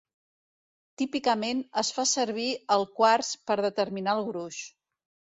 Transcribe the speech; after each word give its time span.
Típicament 0.99 1.59
es 1.81 1.91
fa 1.97 2.05
servir 2.11 2.45
el 2.77 2.85
quars 3.01 3.29
per 3.51 3.57
determinar 3.67 4.17
el 4.21 4.23
gruix. 4.31 4.63